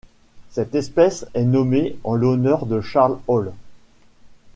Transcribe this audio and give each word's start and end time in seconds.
Cette 0.49 0.73
espèce 0.73 1.27
est 1.35 1.43
nommée 1.43 1.95
en 2.03 2.15
l'honneur 2.15 2.65
de 2.65 2.81
Charles 2.81 3.19
Hall. 3.27 3.51